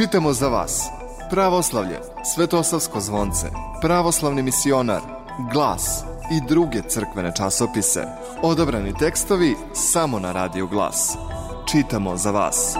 [0.00, 0.88] Čitamo za vas.
[1.30, 1.98] Pravoslavlje,
[2.34, 3.46] Svetosavsko zvonce,
[3.80, 5.00] Pravoslavni misionar,
[5.52, 8.06] Glas i druge crkvene časopise.
[8.42, 11.16] Odabrani tekstovi samo na Radio Glas.
[11.72, 12.76] Čitamo za vas.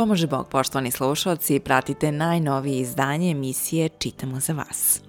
[0.00, 5.00] Pomože Bog, poštovani slušalci, pratite najnovije izdanje emisije Čitamo za vas.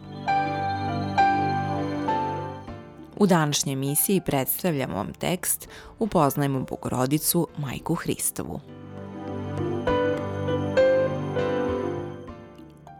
[3.18, 8.60] U današnjoj emisiji predstavljamo vam tekst Upoznajmo Bogorodicu, Majku Hristovu.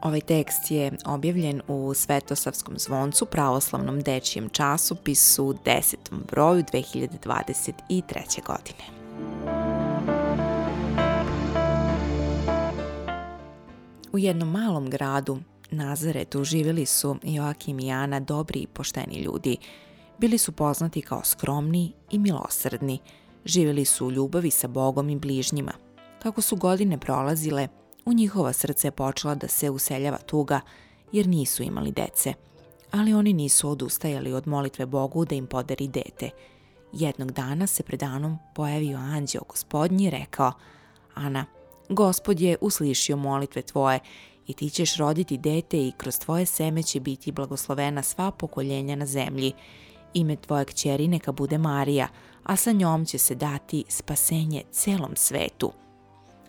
[0.02, 5.96] Ovaj tekst je objavljen u Svetosavskom zvoncu pravoslavnom dečijem časopisu 10.
[6.32, 8.46] broju 2023.
[8.46, 9.01] godine.
[14.12, 15.40] U jednom malom gradu,
[15.72, 19.58] Nazaretu, živjeli su Joakim i Ana dobri i pošteni ljudi.
[20.18, 23.00] Bili su poznati kao skromni i milosrdni.
[23.46, 25.72] Živjeli su u ljubavi sa Bogom i bližnjima.
[26.24, 27.68] Kako su godine prolazile,
[28.06, 30.62] u njihova srce počela da se useljava tuga,
[31.12, 32.34] jer nisu imali dece.
[32.92, 36.30] Ali oni nisu odustajali od molitve Bogu da im podari dete.
[36.94, 40.52] Jednog dana se pred Anom pojavio anđeo gospodnji i rekao
[41.14, 41.46] Ana,
[41.92, 44.00] Gospod je uslišio molitve tvoje
[44.48, 49.06] i ti ćeš roditi dete i kroz tvoje seme će biti blagoslovena sva pokoljenja na
[49.06, 49.54] zemlji.
[50.14, 52.08] Ime tvoje kćeri neka bude Marija,
[52.44, 55.72] a sa njom će se dati spasenje celom svetu.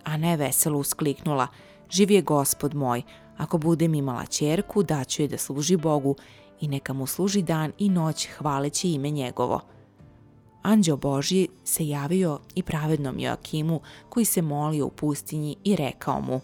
[0.05, 1.47] Ana je veselo uskliknula,
[1.91, 3.03] živ je gospod moj,
[3.37, 6.17] ako budem imala čerku, daću je da služi Bogu
[6.61, 9.61] i neka mu služi dan i noć hvaleći ime njegovo.
[10.62, 16.41] Anđeo Božji se javio i pravednom Joakimu koji se molio u pustinji i rekao mu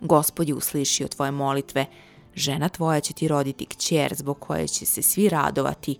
[0.00, 1.86] Gospod je uslišio tvoje molitve,
[2.34, 5.98] žena tvoja će ti roditi kćer zbog koje će se svi radovati.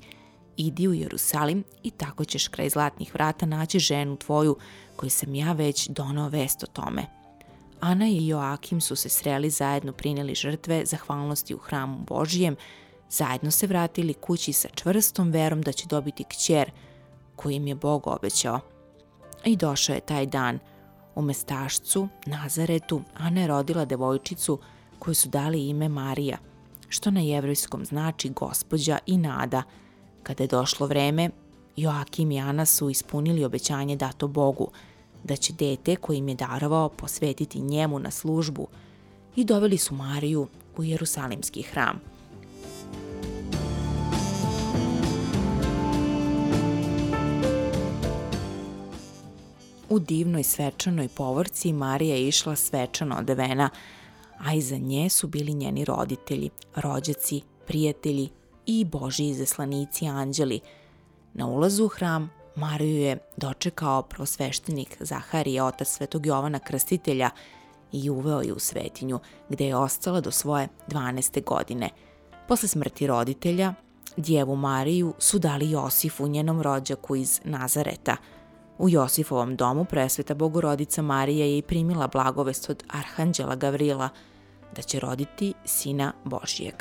[0.56, 4.56] Idi u Jerusalim i tako ćeš kraj zlatnih vrata naći ženu tvoju
[4.96, 7.06] koju sam ja već donao vest o tome.
[7.80, 12.56] Ana i Joakim su se sreli zajedno prineli žrtve zahvalnosti u hramu Božijem,
[13.10, 16.70] zajedno se vratili kući sa čvrstom verom da će dobiti kćer,
[17.40, 18.60] koji im je Bog obećao.
[19.44, 20.58] I došao je taj dan.
[21.14, 24.58] U mestašcu, Nazaretu, Ana je rodila devojčicu
[24.98, 26.38] koju su dali ime Marija,
[26.88, 29.62] što na jevrojskom znači gospođa i nada.
[30.22, 31.30] Kada je došlo vreme,
[31.76, 34.70] Joakim i Ana su ispunili obećanje dato Bogu,
[35.24, 38.66] da će dete koji im je darovao posvetiti njemu na službu
[39.36, 40.46] i doveli su Mariju
[40.76, 42.00] u Jerusalimski hram–
[49.90, 53.70] U divnoj svečanoj povorci Marija išla svečano odevena,
[54.38, 58.28] a iza nje su bili njeni roditelji, rođaci, prijatelji
[58.66, 60.60] i Boži izaslanici anđeli.
[61.34, 67.30] Na ulazu u hram Mariju je dočekao prosveštenik Zaharije, otac svetog Jovana Krstitelja,
[67.92, 71.44] i uveo je u svetinju, gde je ostala do svoje 12.
[71.44, 71.90] godine.
[72.48, 73.74] Posle smrti roditelja,
[74.16, 78.16] djevu Mariju su dali Josifu, njenom rođaku iz Nazareta–
[78.80, 84.08] U Josifovom domu presveta Bogorodica Marija je i primila blagovest od Arhanđela Gavrila
[84.76, 86.74] da će roditi sina Božijeg.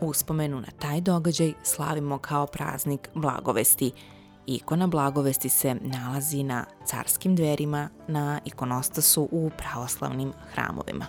[0.00, 3.90] Uspomenu na taj događaj slavimo kao praznik blagovesti–
[4.50, 11.06] Ikona blagovesti se nalazi na carskim dverima na ikonostasu u pravoslavnim hramovima.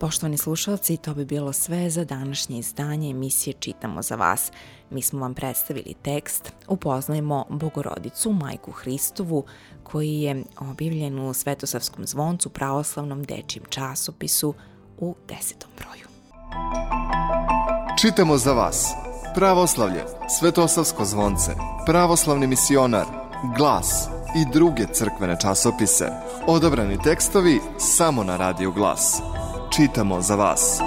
[0.00, 4.52] Poštovani slušalci, to bi bilo sve za današnje izdanje emisije Čitamo za vas.
[4.90, 9.44] Mi smo vam predstavili tekst Upoznajmo Bogorodicu, Majku Hristovu,
[9.82, 14.54] koji je objavljen u Svetosavskom zvoncu pravoslavnom dečijem časopisu
[14.98, 16.08] u desetom broju.
[18.00, 18.94] Čitamo za vas.
[19.34, 20.04] Pravoslavlje,
[20.38, 21.50] Svetosavsko zvonce,
[21.86, 23.04] Pravoslavni misionar,
[23.56, 26.10] Glas i druge crkvene časopise.
[26.46, 29.22] Odabrani tekstovi samo na Radio Glas.
[29.76, 30.80] Čitamo za vas.